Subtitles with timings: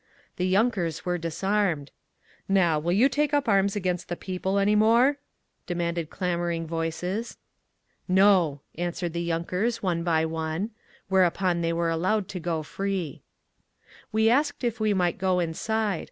[0.37, 1.91] The yunkers were disarmed.
[2.49, 5.17] "Now, will you take up arms against the People any more?"
[5.67, 7.37] demanded clamouring voices.
[8.07, 10.71] "No," answered the yunkers, one by one.
[11.07, 13.21] Whereupon they were allowed to go free.
[14.11, 15.99] We asked if we might go inside.